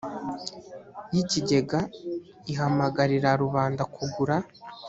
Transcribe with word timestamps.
y 1.13 1.15
ikigega 1.21 1.79
ihamagarira 2.51 3.29
rubanda 3.41 3.83
kugura 3.95 4.35